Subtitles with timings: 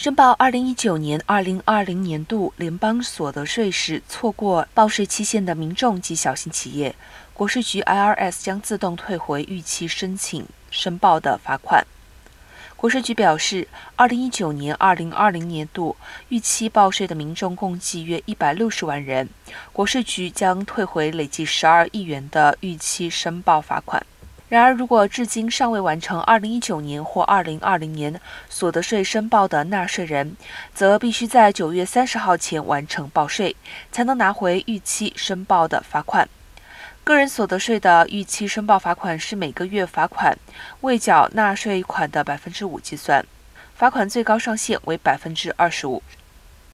[0.00, 6.94] 申报二零一九年、二零二零年度联邦所得税时错过报税期限的民众及小型企业，
[7.34, 11.84] 国税局 IRS 将自动退回逾期申请申报的罚款。
[12.76, 13.66] 国税局表示，
[13.96, 15.96] 二零一九年、二零二零年度
[16.28, 19.28] 逾期报税的民众共计约一百六十万人，
[19.72, 24.06] 国税局将退回累计十二亿元的逾期申报罚款。
[24.48, 30.36] 然而，如果至今尚未完成2019年或2020年所得税申报的纳税人，
[30.72, 33.54] 则必须在9月30号前完成报税，
[33.92, 36.26] 才能拿回逾期申报的罚款。
[37.04, 40.36] 个人所得税的逾期申报罚款是每个月罚款
[40.80, 43.24] 未缴纳税款的百分之五计算，
[43.74, 46.02] 罚款最高上限为百分之二十五。